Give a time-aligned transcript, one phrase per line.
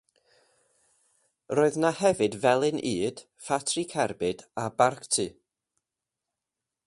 [1.57, 5.27] Roedd yna hefyd felin ŷd, ffatri cerbyd a barcty